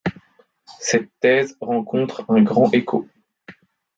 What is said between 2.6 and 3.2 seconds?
écho.